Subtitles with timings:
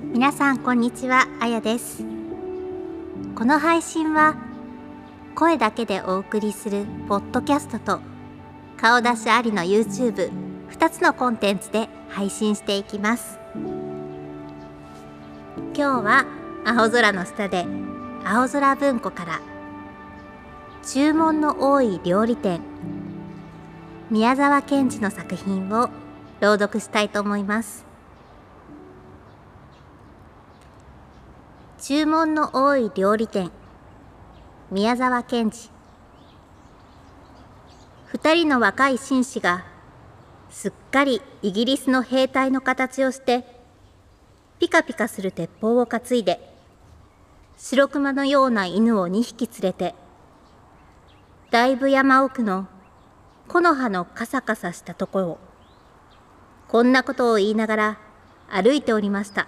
[0.00, 2.04] 皆さんこんにちはあやです。
[3.34, 4.36] この配信は
[5.34, 8.00] 声だけでお送りするポッドキャストと
[8.76, 13.40] 顔出しありの YouTube2 つのコンテンツで配信していきます。
[15.56, 16.26] 今日は
[16.64, 17.66] 青空の下で
[18.24, 19.40] 青空文庫から
[20.84, 22.60] 注文の多い料理店
[24.10, 25.90] 宮沢賢治の作品を
[26.40, 27.87] 朗読したいと思います。
[31.80, 33.52] 注文の多い料理店。
[34.72, 35.70] 宮沢賢治。
[38.06, 39.64] 二人の若い紳士が
[40.50, 43.44] すっかりイギリスの兵隊の形をして
[44.58, 46.52] ピカピカする鉄砲を担いで
[47.56, 49.94] 白熊のような犬を2匹連れて
[51.52, 52.66] だいぶ山奥の
[53.46, 55.38] 木の葉のカサカサしたところを
[56.66, 57.98] こんなことを言いながら
[58.48, 59.46] 歩いておりました。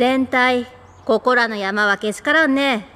[0.00, 0.66] 全体
[1.04, 2.86] ここらの山はけしからんね。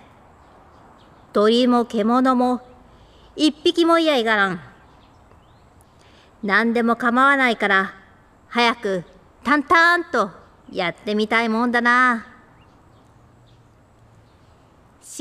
[1.34, 2.62] 鳥も獣も
[3.36, 4.60] 一匹もいやいがらん。
[6.42, 7.92] 何でも構わないから
[8.48, 9.04] 早く
[9.42, 10.30] タンタンと
[10.72, 12.26] やってみたいもんだな。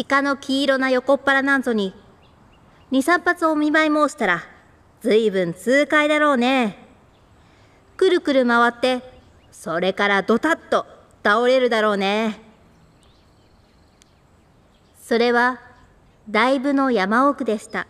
[0.07, 1.93] 鹿の黄色な横っ腹なんぞに
[2.91, 4.41] 二三発お見舞い申したら
[5.01, 6.77] ずいぶん痛快だろうね。
[7.97, 9.01] くるくる回って
[9.51, 10.92] それからドタッと
[11.23, 12.39] 倒れるだろうね。
[15.01, 15.61] それは
[16.29, 17.87] だいぶの山奥でした。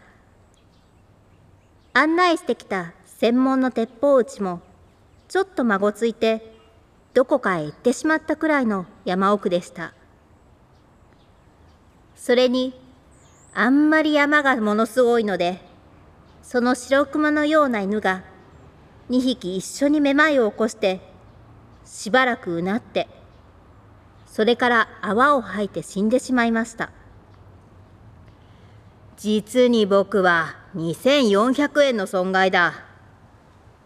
[1.93, 4.61] 案内してきた専門の鉄砲打ちも
[5.29, 6.53] ちょっと孫ついて
[7.13, 9.93] どこかへ行ってしまったくらいの山奥でした。
[12.15, 12.79] それに
[13.53, 15.59] あんまり山がものすごいので
[16.41, 18.23] その白熊のような犬が
[19.09, 21.01] 2匹一緒にめまいを起こして
[21.85, 23.07] しばらくうなって
[24.33, 26.89] それから泡を吐いて死んでしまいました。
[29.15, 32.73] 実に僕は2400円の損害だ。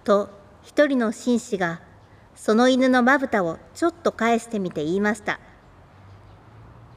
[0.06, 0.30] と
[0.64, 1.82] 一人の紳士が
[2.34, 5.42] その犬のまぶたをちょっと返してみて言いました。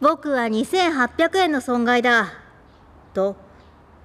[0.00, 2.32] 僕は2800円の損害だ。
[3.14, 3.34] と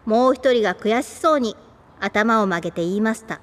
[0.06, 1.56] もう一人が悔しそうに
[2.00, 3.42] 頭を曲げて言いました。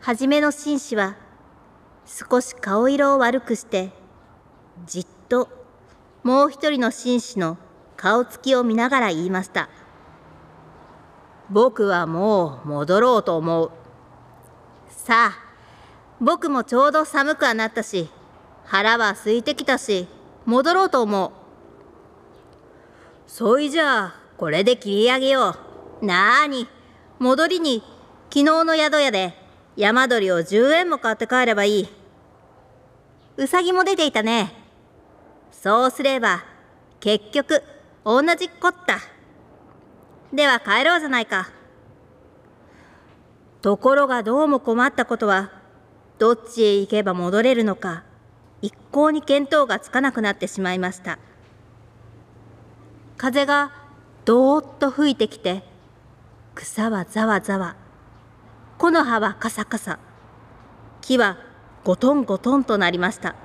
[0.00, 1.21] はじめの紳士は
[2.04, 3.90] 少し顔色を悪くして
[4.86, 5.48] じっと
[6.22, 7.58] もう一人の紳士の
[7.96, 9.68] 顔つきを見ながら言いました。
[11.50, 13.70] 僕はもう戻ろうと思う。
[14.88, 15.38] さあ
[16.20, 18.08] 僕もちょうど寒くはなったし
[18.64, 20.06] 腹は空いてきたし
[20.46, 21.30] 戻ろうと思う。
[23.26, 25.56] そいじゃあこれで切り上げよ
[26.00, 26.06] う。
[26.06, 26.66] なーに
[27.18, 27.82] 戻りに
[28.30, 29.34] 昨日の宿屋で
[29.76, 31.88] 山鳥を10円も買って帰ればいい。
[33.36, 34.52] うさぎも出ていたね。
[35.50, 36.44] そうすれば
[37.00, 37.62] 結局
[38.04, 38.98] 同じこった。
[40.32, 41.50] では帰ろうじゃないか。
[43.62, 45.52] ところがどうも困ったことは
[46.18, 48.02] どっちへ行けば戻れるのか
[48.60, 51.18] 一向に見当がつかなくなってしまいました。
[53.16, 53.72] 風が
[54.24, 55.62] どーっと吹いてきて
[56.54, 57.81] 草はざわざわ。
[58.82, 60.00] 木の葉はカサカサ。
[61.02, 61.36] 木は
[61.84, 63.36] ゴトンゴトンとなりました。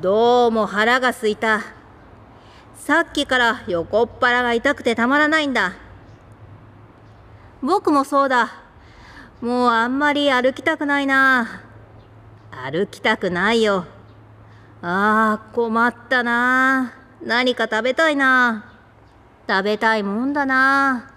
[0.00, 1.60] どうも腹がすいた。
[2.76, 5.72] さっきから横っ腹が痛くてたまらないんだ。
[7.62, 8.52] 僕もそうだ。
[9.40, 11.62] もうあんまり歩きたくないな。
[12.52, 13.86] 歩きたくないよ。
[14.82, 16.92] ああ困ったな。
[17.24, 18.66] 何か食べたいな。
[19.48, 21.13] 食べたいもんだな。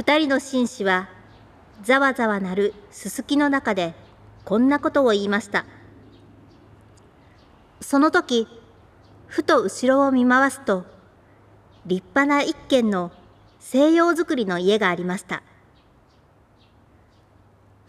[0.00, 1.10] 二人の紳士は
[1.82, 3.92] ざわざわなるすすきの中で
[4.46, 5.66] こんなことを言いました。
[7.82, 8.48] その時
[9.26, 10.86] ふと後ろを見回すと
[11.84, 13.12] 立派な一軒の
[13.58, 15.42] 西洋造りの家がありました。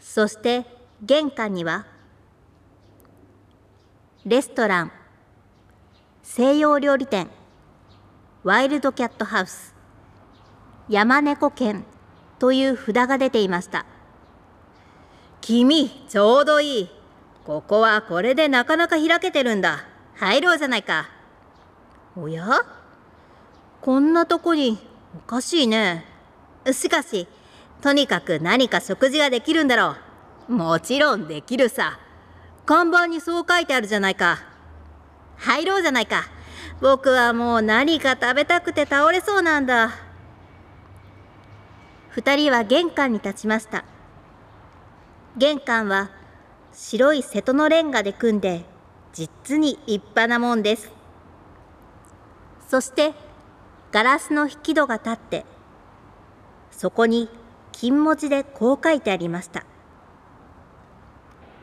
[0.02, 0.66] そして
[1.02, 1.86] 玄関には
[4.26, 4.92] レストラン
[6.24, 7.30] 西洋料理店
[8.44, 9.74] ワイルドキャットハウス
[10.90, 11.86] 山猫犬
[12.42, 13.86] という札が出ていました。
[15.42, 16.90] 君ちょうどいい。
[17.46, 19.86] ここはこれでなかなか開けてるんだ。
[20.16, 21.08] 入ろうじゃないか。
[22.16, 22.48] おや？
[23.82, 24.80] こんなとこに
[25.16, 26.04] おかしいね。
[26.72, 27.28] しかし
[27.80, 29.96] とにかく何か食事ができるんだろ
[30.50, 30.54] う。
[30.54, 32.00] もちろんできるさ。
[32.66, 34.40] 看板にそう書いてあるじゃないか。
[35.38, 36.24] 入ろうじゃないか。
[36.82, 39.92] 僕はもう何か食べたくて倒れそうなんだ。
[42.12, 43.86] 二人は玄関に立ちました
[45.38, 46.12] 玄関は
[46.74, 48.66] 白い瀬戸のレンガで組んで
[49.14, 50.90] 実に立派なもんです。
[52.68, 53.14] そして
[53.92, 55.46] ガラスの引き戸が立って
[56.72, 57.30] そこに
[57.72, 59.66] 金文字でこう書いてありました。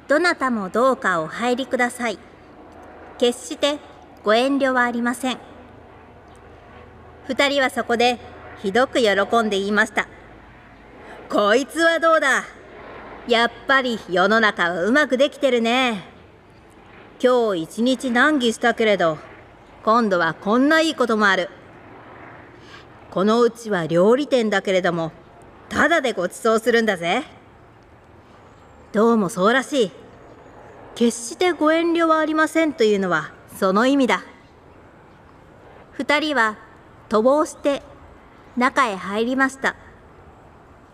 [0.09, 2.19] どなたもどうかお入りください。
[3.19, 3.79] 決して
[4.25, 5.39] ご遠慮はありません。
[7.27, 8.19] 二人はそこで
[8.63, 9.11] ひどく喜
[9.43, 10.09] んで言いました。
[11.31, 12.45] こいつはどうだ？
[13.29, 16.05] やっぱり世の中はうまくできてるね。
[17.23, 19.19] 今日一日難儀したけれど、
[19.85, 21.51] 今度はこんないいこともある。
[23.11, 25.13] このうちは料理店だけれども、
[25.69, 27.25] ただでご馳走するんだぜ。
[28.93, 29.91] どうもそうらしい。
[30.95, 34.23] 決してご遠慮はありませんというのはその意味だ。
[35.93, 36.57] 二人は
[37.11, 37.83] 飛ぼうして
[38.57, 39.77] 中へ入りました。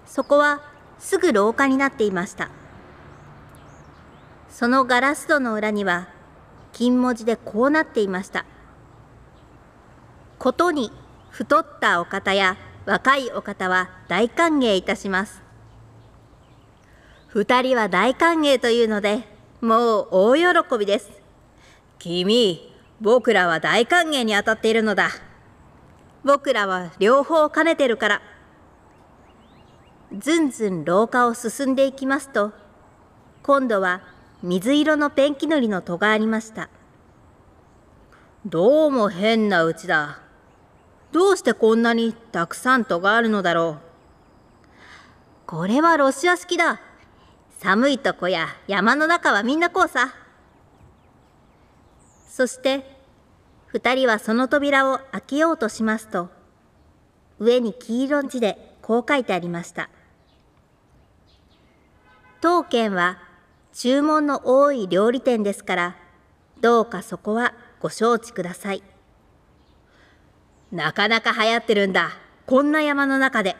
[0.06, 0.60] そこは
[0.98, 2.50] すぐ廊下になっていました。
[4.48, 6.08] そのガラス戸の裏には
[6.72, 8.44] 金文字でこうなっていました。
[10.38, 10.92] ことに
[11.30, 12.56] 太ったお方や
[12.86, 15.42] 若いお方は大歓迎いたします。
[17.28, 19.26] 二人は大歓迎というので、
[19.60, 21.10] もう大喜びです。
[21.98, 25.10] 君、僕らは大歓迎に当たっているのだ。
[26.22, 28.22] 僕らは両方兼ねてるから。
[30.12, 32.52] ずんずん廊下を進んでいきますと、
[33.42, 34.02] 今度は
[34.42, 36.68] 水色のペンキ塗りの戸がありました。
[38.46, 40.20] どうも変なうちだ。
[41.12, 43.84] どうしてこんなにたくさん戸があるのだろう。
[45.46, 46.80] これはロシア式だ。
[47.60, 50.14] 寒いとこや山の中はみんなこうさ。
[52.28, 52.98] そして
[53.68, 56.28] 二人はその扉を開けようとしますと
[57.38, 59.88] 上に黄色の字でこう書いてありました。
[62.42, 63.18] 当軒は
[63.72, 65.96] 注文の多い料理店ですから
[66.60, 68.82] どうかそこはご承知ください。
[70.70, 72.10] なかなか流行ってるんだ。
[72.44, 73.56] こんな山の中で。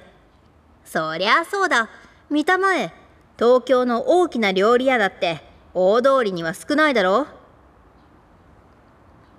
[0.85, 1.89] そりゃそうだ。
[2.29, 2.93] 見たまえ、
[3.39, 5.41] 東京の大きな料理屋だって
[5.73, 7.27] 大通りには少ないだろう。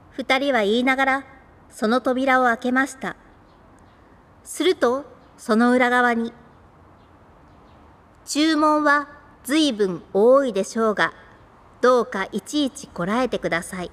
[0.10, 1.26] 二人は言いながら
[1.70, 3.16] その扉を開けました。
[4.44, 6.34] するとその裏側に
[8.26, 9.08] 注文は
[9.44, 11.14] ずいぶん多いでしょうが
[11.82, 13.92] どうかいちいちこらえてください。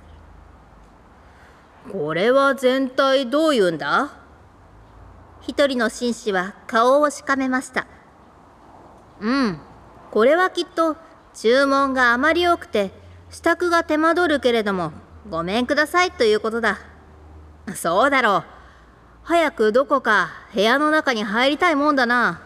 [1.93, 4.13] これは全体どう言うんだ？
[5.43, 7.87] 一人の紳士は顔をしかめました。
[9.21, 9.59] うん、
[10.11, 10.97] これはきっと
[11.35, 12.93] 注文があまり多くて
[13.31, 14.93] 支度が手間取るけれども
[15.29, 16.79] ごめんくださいということだ。
[17.75, 18.45] そうだろう。
[19.25, 22.43] 早くどこか部屋の中に入りたいもんだな。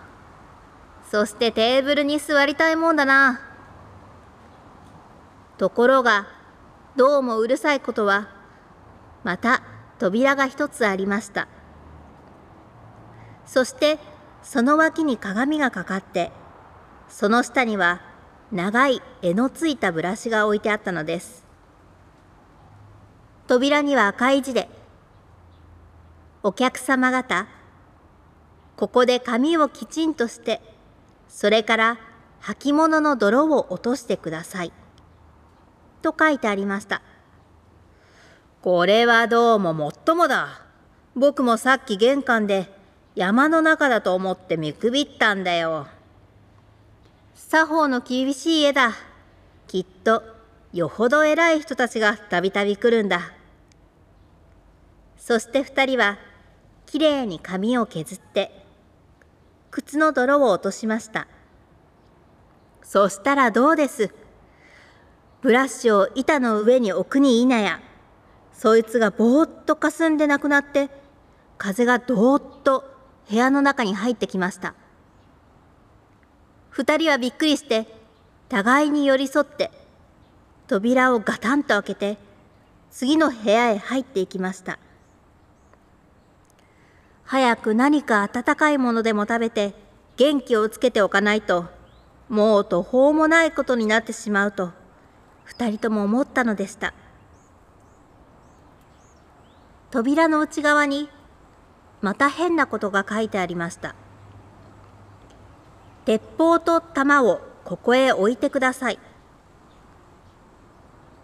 [1.11, 3.40] そしてテーブルに座りたいもんだな。
[5.58, 6.26] ところが
[6.96, 8.28] どうもうるさいことは
[9.25, 9.62] また
[9.99, 11.49] 扉が一つありました
[13.46, 13.99] そして
[14.43, 16.31] その脇に鏡がかかって
[17.08, 18.02] その下には
[18.52, 21.46] 長い柄のついたブラシが置いてあったのです
[23.46, 24.69] 扉には赤い字で
[26.46, 27.48] 「お客様方
[28.76, 30.60] ここで紙をきちんとして
[31.28, 31.98] それから
[32.40, 34.72] 履物の泥を落としてください」
[36.03, 37.03] と書いてありました。
[38.62, 40.60] これはどうももっともだ。
[41.17, 42.72] 僕もさっき玄関で
[43.17, 45.88] 山の中だと思って見くびったんだよ。
[47.34, 48.93] 作法の厳しい絵だ。
[49.67, 50.22] きっと
[50.72, 53.32] よほど偉い人たちがたびたび来るんだ。
[55.17, 56.19] そして二人は
[56.96, 58.50] きれいに髪を削って
[59.70, 61.26] 靴の泥を落としました。
[62.82, 64.15] そしたらどうです？
[65.43, 67.82] ブラシを板の上に置くにいなや。
[68.55, 70.88] そいつがぼーっとかすんでなくなって
[71.58, 72.84] 風がどーっと
[73.29, 74.74] 部屋の中に入ってきました
[76.70, 77.86] 二人はびっくりして
[78.48, 79.70] 互いに寄り添って
[80.67, 82.17] 扉をガタンと開けて
[82.91, 84.79] 次の部屋へ入っていきました
[87.27, 89.75] 早く何か温かいものでも食べて
[90.17, 91.67] 元気をつけておかないと
[92.29, 94.71] もう途方もないことになってしまうと
[95.45, 96.93] 二人とも思ったのでした。
[99.91, 101.09] 扉の内側に
[102.01, 103.95] また変なことが書いてありました。
[106.05, 108.99] 鉄砲と弾をここへ置いてください。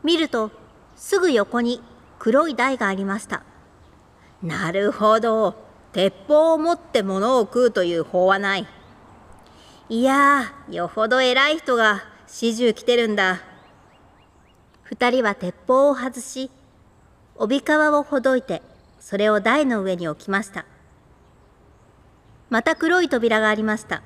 [0.02, 0.50] 見ると
[0.96, 1.80] すぐ横に
[2.18, 3.42] 黒い台がありました。
[4.42, 5.71] なるほど。
[5.92, 8.66] 鉄砲を持って物を食うという法はない。
[9.88, 13.42] いやー、よほど偉い人が始終来てるんだ。
[14.84, 16.50] 二人は鉄砲を外し、
[17.36, 18.62] 帯皮をほどいて、
[19.00, 20.64] それを台の上に置きました。
[22.48, 24.02] また黒い扉がありました。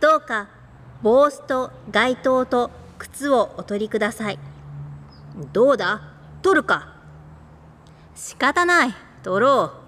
[0.00, 0.48] どうか
[1.02, 4.38] 帽子と街灯と靴をお取りください。
[5.52, 6.02] どうだ？
[6.42, 6.96] 取るか
[8.16, 9.81] 仕方ない、取ろう。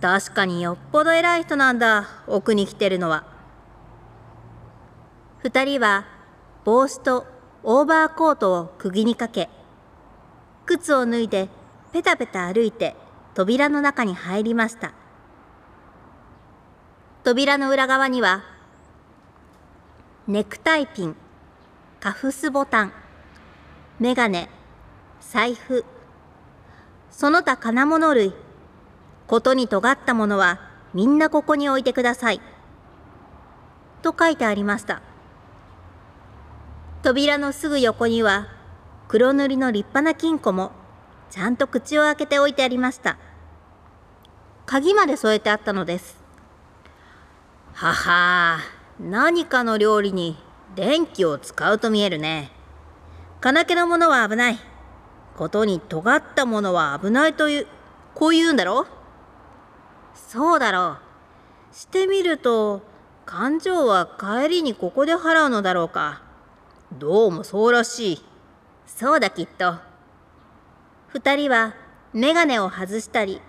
[0.00, 3.24] 確かによっぽど偉い人なんだ、奥に来てるのは。
[5.42, 6.06] 二人は
[6.64, 7.26] 帽子と
[7.62, 9.50] オーバーコートを釘にかけ、
[10.64, 11.48] 靴を脱いで
[11.92, 12.96] ペタペタ歩いて
[13.34, 14.92] 扉の中に入りました。
[17.22, 18.42] 扉の裏側には、
[20.26, 21.16] ネクタイピン、
[22.00, 22.92] カフスボタン、
[23.98, 24.48] メガネ、
[25.20, 25.84] 財布、
[27.10, 28.34] その他金物類、
[29.30, 30.58] ことに尖ったものは
[30.92, 32.40] みんなここに置いてください。
[34.02, 35.02] と書いてありました。
[37.04, 38.48] 扉のすぐ横には
[39.06, 40.72] 黒塗りの立派な金庫も
[41.30, 43.18] ちゃんと口を開けておいてありました。
[44.66, 46.18] 鍵まで添えてあったのです。
[47.74, 48.58] はは
[48.98, 50.38] 何かの料理に
[50.74, 52.50] 電気を使うと見えるね。
[53.40, 54.58] 金気のものは危ない。
[55.36, 57.68] ことに尖ったものは危ないという、
[58.16, 58.86] こう言うんだろう？
[60.30, 60.98] そうだろ
[61.72, 61.74] う。
[61.74, 62.82] してみると、
[63.26, 66.22] 勘定は帰りにここで払うのだろうか。
[66.92, 68.24] どうもそうらしい。
[68.86, 69.74] そうだきっと。
[71.08, 71.74] 二人は
[72.12, 73.40] メガネを外したり、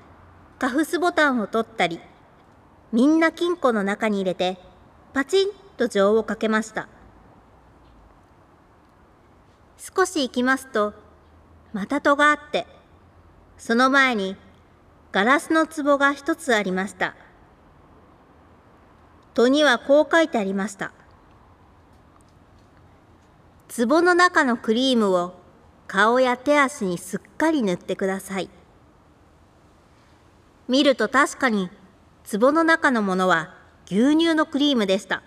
[0.58, 2.00] カフスボタンを取ったり、
[2.92, 4.58] みんな金庫の中に入れて、
[5.14, 6.88] パチンと錠をかけました。
[9.78, 10.96] 少し行きますと、
[11.74, 12.66] また戸があって、
[13.60, 14.36] その前に
[15.12, 17.16] ガラスの壺が一つありました。
[19.34, 20.92] 戸にはこう書いてありました。
[23.76, 25.34] 壺の中のクリームを
[25.88, 28.50] 顔や手足にすっかり塗ってください。
[30.68, 31.70] 見ると確かに
[32.32, 33.54] 壺の中のものは
[33.86, 35.24] 牛乳のクリームでした。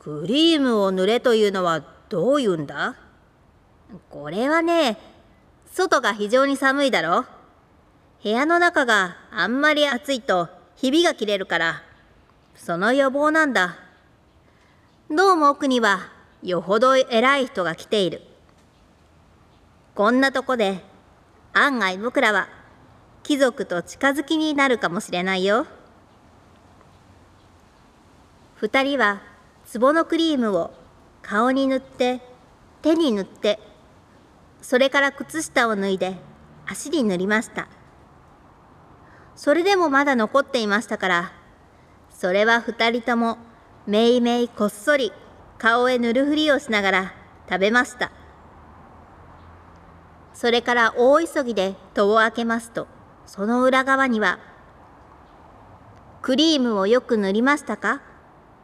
[0.00, 2.96] クリームを塗れというのはどういうんだ？
[4.10, 4.98] これはね、
[5.72, 7.26] 外が非常に寒いだろう
[8.24, 11.82] 部屋の中があんまり暑いとひびが切れるから、
[12.56, 13.76] その予防なんだ。
[15.10, 16.08] どうも奥には
[16.42, 18.22] よほど偉い人が来ている。
[19.94, 20.78] こんなとこで
[21.52, 22.48] 案外僕らは
[23.24, 25.66] 貴族と近づきになるかもしれないよ。
[28.54, 29.20] 二人は
[29.70, 30.70] 壺のクリームを
[31.20, 32.22] 顔に塗って
[32.80, 33.60] 手に塗って
[34.62, 36.16] それから靴下を脱いで
[36.64, 37.68] 足に塗りました
[39.44, 41.32] それでもまだ残っていましたから。
[42.08, 43.36] それは二人とも
[43.86, 45.12] めいめいこっそり
[45.58, 47.12] 顔へ塗るふりをしながら
[47.46, 48.10] 食べました。
[50.32, 52.86] それから大急ぎで戸を開けますと
[53.26, 54.38] その裏側には
[56.22, 58.00] 「クリームをよく塗りましたか？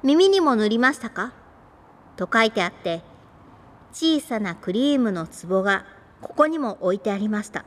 [0.02, 1.34] 耳にも塗りましたか?」
[2.16, 3.02] と書いてあって
[3.92, 5.84] 小さなクリームの壺が
[6.22, 7.66] ここにも置いてありました。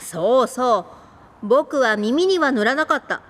[0.00, 1.05] そうそう。
[1.46, 3.22] 僕は耳には塗らなかった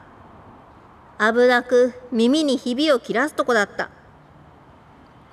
[1.19, 3.91] 危なく耳にひびを切らすとこだった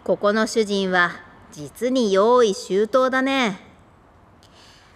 [0.04, 1.12] ここの主人は
[1.54, 3.60] 実に用意周到だね。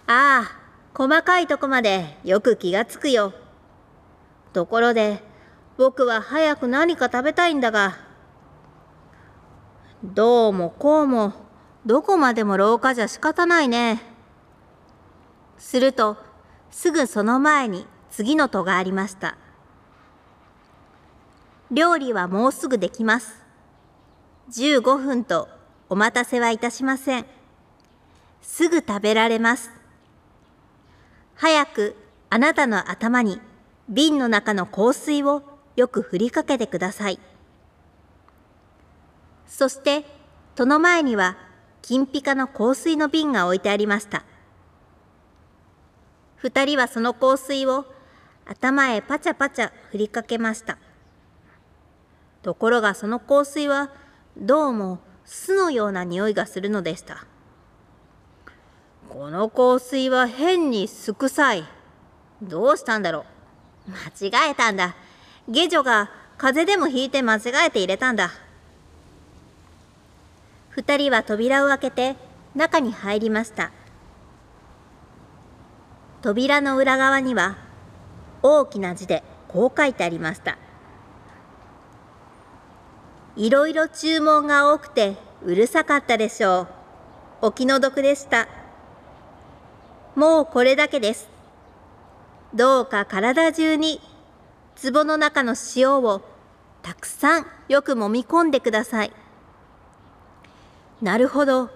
[0.08, 0.58] ああ、
[0.92, 3.32] 細かいとこまでよく気がつくよ。
[4.52, 5.22] ところで、
[5.76, 7.96] 僕は早く何か食べたいんだが、
[10.02, 11.32] どうもこうも、
[11.86, 14.02] どこまでも廊下じゃ仕方ないね。
[15.58, 16.16] すると、
[16.70, 19.36] すぐその前に次の戸がありました。
[21.70, 23.44] 料理はもうすぐできます。
[24.50, 25.48] 15分と
[25.90, 27.26] お待たせはいたしません。
[28.40, 29.70] すぐ食べられます。
[31.34, 31.96] 早く
[32.30, 33.40] あなたの頭に
[33.88, 35.42] 瓶の中の香水を
[35.76, 37.18] よく振りかけてください。
[39.46, 40.04] そして
[40.54, 41.36] 戸の前には
[41.82, 44.24] 金ピカの香水の瓶が置いてありました。
[46.38, 47.84] 二人はその香水を
[48.46, 50.78] 頭へパチャパチャ振りかけました。
[52.42, 53.90] ところがその香水は
[54.36, 57.26] どうも巣のような匂いがするのでした。
[59.08, 61.64] この香水は変にすくさい。
[62.40, 63.24] どうしたんだろ
[63.88, 63.90] う。
[63.90, 64.94] 間違えたんだ。
[65.48, 68.30] 下女が風邪でもひいて間違えて入れたんだ。
[70.70, 72.16] 二人は扉を開けて
[72.54, 73.72] 中に入りました。
[76.20, 77.56] 扉の裏側には
[78.42, 80.58] 大きな字でこう書いてありました。
[83.36, 86.68] いろいろ注文が多くてうるさかったでしょう。
[87.40, 88.48] お気の毒でした。
[90.16, 91.28] もうこれだけです。
[92.52, 94.00] どうか体中に
[94.82, 96.22] 壺の中の塩を
[96.82, 99.12] たくさんよく揉み込んでください。
[101.00, 101.70] なるほど。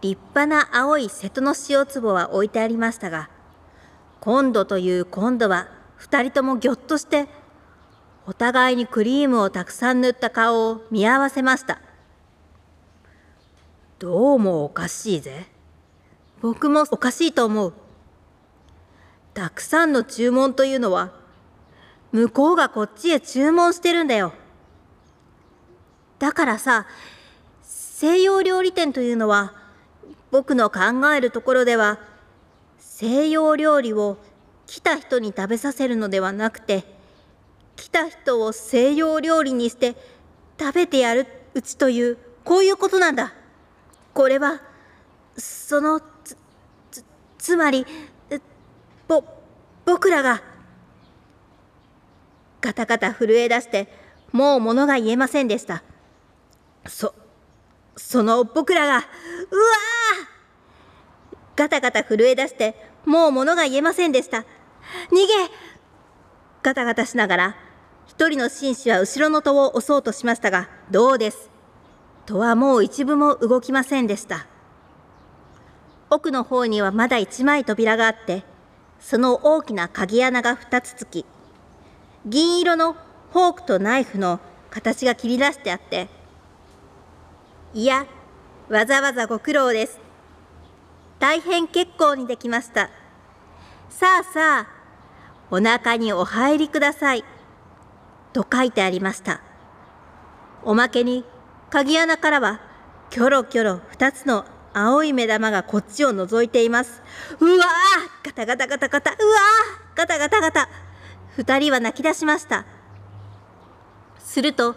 [0.00, 3.28] 立派な青い瀬戸の塩壺は置いてありましたが、
[4.24, 7.28] 今度という今度は二人ともぎょっとして、
[8.26, 11.82] お互いにクリームをたくさん塗った顔を見合わせました。
[13.98, 15.46] どうもおかしいぜ。
[16.40, 17.74] 僕もおかしいと思う。
[19.34, 21.12] たくさんの注文というのは、
[22.10, 24.32] 向こうがこっちへ注文してるんだよ。
[26.18, 26.86] だからさ、
[27.62, 29.52] 西洋料理店というのは、
[30.30, 31.98] 僕の考えるところでは、
[32.96, 34.18] 西洋料理を
[34.68, 36.84] 来た人に食べさせるのではなくて、
[37.74, 39.96] 来た人を西洋料理にして
[40.60, 43.34] 食べてやるうちという、こういうことなんだ。
[44.12, 44.62] これは、
[45.36, 46.36] その、つ、
[46.92, 47.04] つ、
[47.36, 47.84] つまり、
[49.08, 49.24] ぼ、
[49.84, 50.40] 僕らが、
[52.60, 53.88] ガタガタ震え出して、
[54.30, 55.82] もう物が言えませんでした。
[56.86, 57.12] そ、
[57.96, 59.04] その僕らが、うわ
[61.56, 64.38] ガタガタ震え出して、もう物が言えませんでした。
[64.38, 64.46] 逃げ
[66.62, 67.56] ガタガタしながら、
[68.06, 71.50] 一人の紳士は後ろの戸を押そうとしましたが、どうです?
[72.26, 74.46] 戸はもう一部も動きませんでした。
[76.10, 78.44] 奥の方にはまだ一枚扉があって、
[79.00, 81.26] その大きな鍵穴が二つつき、
[82.24, 86.08] 銀色のフォークとナイフの形が切り出してあって、
[87.74, 88.06] いや、
[88.68, 90.03] わざわざご苦労です。
[91.24, 92.90] 大変結構にできました。
[93.88, 94.68] さあさあ、
[95.50, 97.24] お腹にお入りください。
[98.34, 99.40] と書いてありました。
[100.64, 101.24] おまけに、
[101.70, 102.60] 鍵穴からは、
[103.08, 107.00] キョロキョロ二つの青い目玉がこっちを覗いています。
[107.40, 110.68] うわーガタガタガタガタ、うわーガタガタガタ。
[111.38, 112.66] 二人は泣き出しました。
[114.18, 114.76] すると、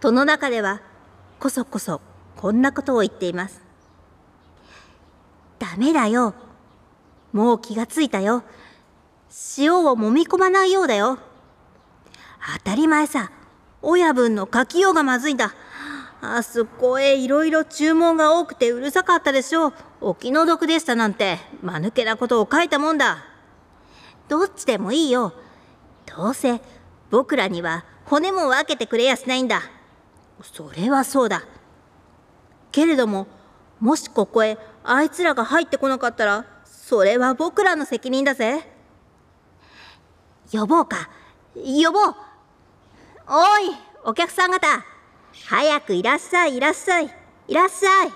[0.00, 0.80] 戸の中では、
[1.38, 2.00] こそこそ、
[2.34, 3.65] こんなことを言っています。
[5.58, 6.34] ダメだよ。
[7.32, 8.42] もう気がついたよ。
[9.58, 11.18] 塩を揉み込まないようだよ。
[12.56, 13.30] 当たり前さ。
[13.82, 15.54] 親分の書きようがまずいんだ。
[16.20, 19.74] あそこへいろいろ注文が多くてうるさかったでしょう。
[20.00, 23.18] お気の毒でしたなんて、間抜けなことを書いたもんだ。
[24.28, 25.34] どっちでもいいよ。
[26.06, 26.60] どうせ、
[27.10, 29.62] 僕らには骨も分けてくれやしないんだ。
[30.42, 31.44] それはそうだ。
[32.72, 33.26] けれども、
[33.80, 38.68] もしここへあいつらが入ってこなかったら、それは僕らの責任だぜ。
[40.52, 41.08] 呼ぼうか。
[41.54, 42.14] 呼ぼう。
[43.28, 44.66] おい、お客さん方。
[45.48, 47.10] 早くいらっしゃい、いらっしゃい。
[47.48, 48.12] いらっしゃい。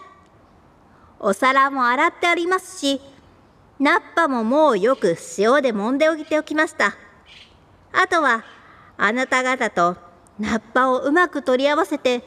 [1.18, 3.00] お皿も洗ってありますし、
[3.78, 6.94] ナッパももうよく塩で揉んでおいておきました。
[7.92, 8.44] あとは、
[8.96, 9.96] あなた方と
[10.38, 12.22] ナッパをうまく取り合わせて、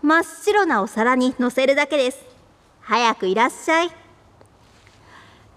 [0.00, 2.31] 真っ白なお皿にのせるだけです。
[2.82, 3.90] 早くいらっしゃい。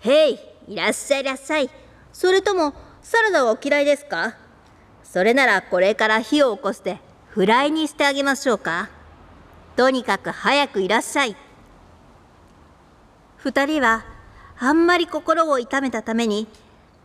[0.01, 1.69] へい、いらっしゃいいらっしゃい。
[2.13, 4.35] それとも、サラダはお嫌いですか？
[5.03, 8.89] それならこれから火を起こしてフライにしてあげましょうか。
[9.75, 11.35] とにかく早くいらっしゃい。
[13.37, 14.05] 二人は
[14.57, 16.47] あんまり心を痛めたために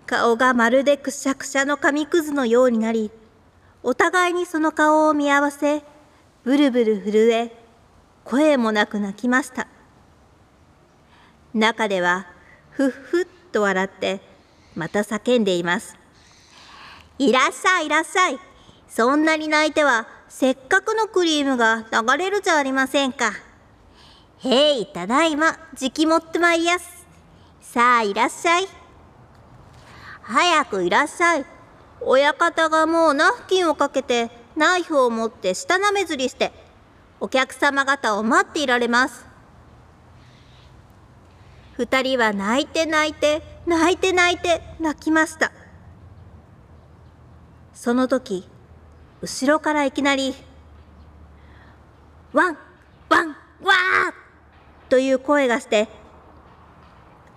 [0.06, 3.10] 顔がまるでくしゃくしゃの紙くずのようになり
[3.82, 5.82] お互いにその顔を見合わせ
[6.44, 7.56] ブルブル震え
[8.24, 9.66] 声もなく泣きました。
[11.54, 12.26] 中では
[12.70, 14.20] ふっふっと笑って
[14.74, 15.96] また叫んでいます。
[17.18, 18.38] いらっしゃいいらっしゃい。
[18.88, 23.32] そんなに泣いてはせっかくのクリームが流れるじゃありませんか。
[24.38, 27.06] へい、ただいま、じき持ってまいりやす。
[27.60, 28.68] さあ、いらっしゃい。
[30.22, 31.44] 早くいらっしゃい。
[32.00, 36.52] 親方がもうナフキンをかけて、ナイフを持って舌なめずりして、
[37.20, 39.29] お客様方を待っていられます。
[41.80, 45.50] 二人は泣いて泣いて泣いて泣いて泣きました
[47.72, 48.46] その時
[49.22, 50.34] 後ろからいきなり
[52.34, 52.58] 「ワン
[53.08, 53.28] ワン
[53.62, 54.14] ワー!」
[54.90, 55.88] という声がして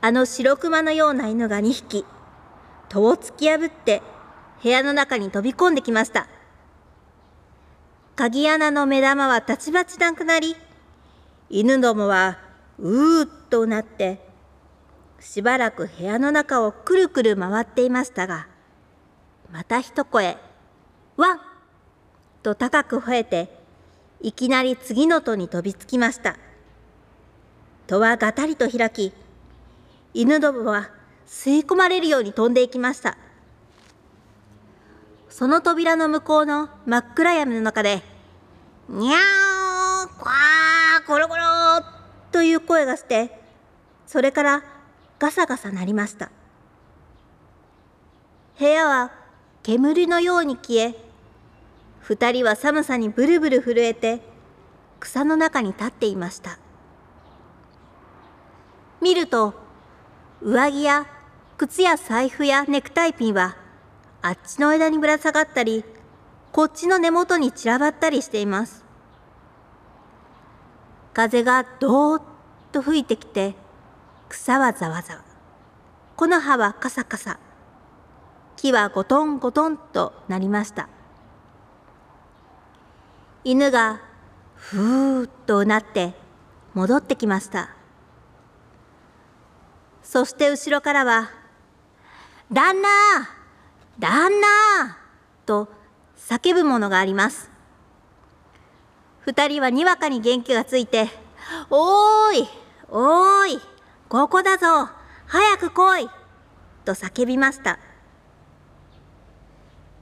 [0.01, 2.05] あの白熊のような犬が2匹
[2.89, 4.01] 戸を突き破って
[4.61, 6.27] 部屋の中に飛び込んできました
[8.17, 10.57] 鍵穴の目玉はたちまちなくなり
[11.49, 12.39] 犬どもは
[12.77, 14.22] うーっとなって
[15.23, 18.47] しばらく部屋の中をくるくる回っていましたが、
[19.51, 20.37] また一声、
[21.15, 21.39] ワン！
[22.43, 23.57] と高く吠えて、
[24.19, 26.35] いきなり次の戸に飛びつきました。
[27.87, 29.13] 戸はがたりと開き
[30.13, 30.89] 犬どもは
[31.25, 33.17] 吸い込まれるように飛んでいきました。
[35.29, 38.03] その扉の向こうの真っ暗闇の中で
[38.87, 41.43] 「にゃーこわーコロコロ」
[42.31, 43.41] という声がして
[44.05, 44.72] それから
[45.23, 46.31] ガサガサ鳴りました。
[48.59, 49.09] 部屋は
[49.63, 50.95] 煙のように消え
[52.01, 54.19] 二人は寒さにブルブル震えて
[54.99, 56.59] 草の中に立っていました。
[58.99, 59.53] 見ると
[60.41, 61.07] 上着や
[61.57, 63.55] 靴や財布やネクタイピンは
[64.21, 65.85] あっちの枝にぶら下がったり
[66.51, 68.83] こっちの根元に散らばったりしています。
[71.13, 72.23] 風がどーっ
[72.73, 73.62] と吹いてきて
[74.29, 75.15] 草はざわざ。
[75.15, 75.21] わ
[76.15, 77.39] 木の葉はカサカサ。
[78.55, 80.87] 木はゴトンゴトンとなりました。
[83.43, 83.99] 犬が
[84.55, 86.13] ふーっとうなって
[86.73, 87.69] 戻ってきました。
[90.01, 91.29] そして後ろからは
[92.51, 92.89] 「旦那
[93.99, 94.97] 旦那!」
[95.45, 95.67] と
[96.15, 97.51] 叫ぶものがあります。
[99.19, 101.09] 二人はにわかに元気がついて
[101.69, 102.47] 「おーい！
[102.89, 103.72] おーい！
[104.13, 104.91] ここだぞ。
[105.25, 106.09] 早く来い!」
[106.85, 107.79] と叫びました。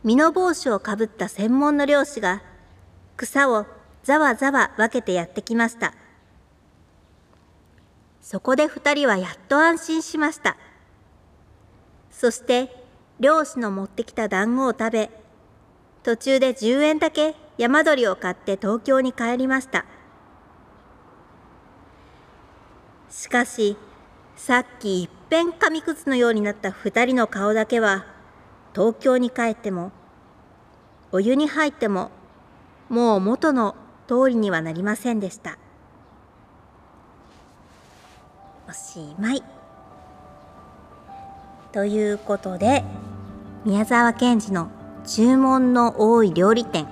[0.04, 2.42] 身の帽子をかぶった専門の漁師が
[3.16, 3.66] 草を
[4.04, 5.94] ざわざわ分けてやってきました。
[8.20, 10.58] そこで二人はやっと安心しました。
[12.10, 12.84] そして
[13.22, 15.10] 漁師の持ってきた団子を食べ
[16.04, 19.86] 途中で10円だけ山鳥を買って東京に帰りました。
[23.10, 23.78] しかし
[24.36, 28.06] さっきいっぺん紙くずのようになった二人の顔だけは
[28.74, 29.92] 東京に帰っても
[31.12, 32.10] お湯に入っても
[32.90, 33.76] もう元の
[34.08, 35.58] 通りにはなりませんでした。
[38.68, 39.44] おしまい。
[41.72, 42.84] ということで
[43.64, 44.70] 宮沢賢治の
[45.06, 46.88] 「注文の多い料理店」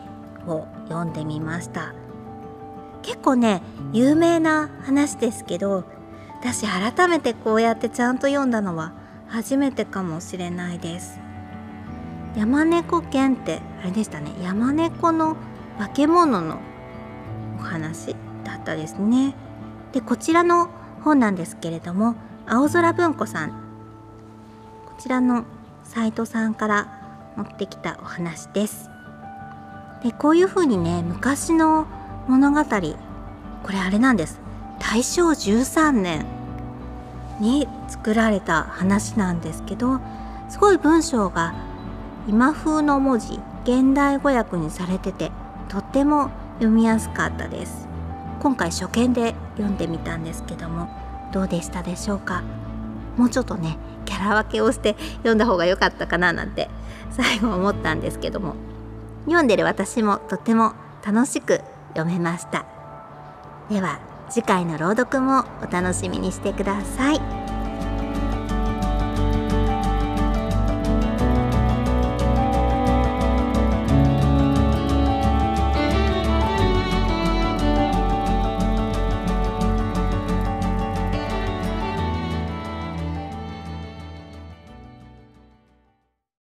[0.48, 1.94] を読んでみました。
[3.02, 5.84] 結構ね有名な話ですけど
[6.40, 8.94] 私改めてこうやってちゃんと読んだのは
[9.28, 11.20] 初めてかもしれないです。
[12.36, 14.32] 山猫犬ってあれでしたね。
[14.42, 15.36] 山猫の
[15.78, 16.60] 化け物の
[17.60, 19.36] お話だったですね。
[19.92, 20.70] でこちらの
[21.04, 22.16] 本なんですけれども
[22.48, 23.50] 青空文庫さん。
[23.50, 23.56] こ
[24.98, 25.44] ちらの
[25.84, 28.90] サイトさんから持ってきたお話です。
[30.04, 31.86] でこういう風にね昔の
[32.30, 34.40] 物語これあれなんです。
[34.80, 36.26] 大正13年
[37.40, 40.00] に作られた話なんですけど
[40.50, 41.54] すごい文章が
[42.28, 45.32] 今風の文字現代語訳にされてて
[45.68, 47.88] とっても読みやすかったです。
[48.40, 50.90] 今回初見で読んでみたんですけども
[51.32, 52.42] どうでしたでしょうか？
[53.18, 56.70] もうちょっとねキャラ分けをして読んだ方が良かったかななんて
[57.12, 58.56] 最後思ったんですけども。
[59.26, 60.74] 読んでる私もとっても
[61.06, 61.62] 楽しく
[61.94, 62.66] 読めました。
[63.70, 67.39] では次回の朗読もお楽しみにしてください。